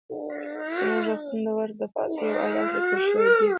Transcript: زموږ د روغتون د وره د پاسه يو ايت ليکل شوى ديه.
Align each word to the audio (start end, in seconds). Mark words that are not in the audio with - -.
زموږ 0.75 0.91
د 1.05 1.07
روغتون 1.07 1.39
د 1.45 1.47
وره 1.57 1.73
د 1.81 1.83
پاسه 1.93 2.19
يو 2.27 2.35
ايت 2.45 2.69
ليکل 2.73 2.99
شوى 3.07 3.27
ديه. 3.33 3.49